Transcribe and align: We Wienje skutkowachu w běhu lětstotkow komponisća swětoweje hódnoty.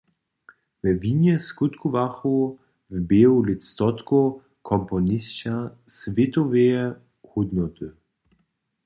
We 0.81 0.91
Wienje 1.01 1.35
skutkowachu 1.49 2.33
w 2.93 2.95
běhu 3.09 3.39
lětstotkow 3.47 4.27
komponisća 4.69 5.55
swětoweje 5.97 6.81
hódnoty. 7.29 7.87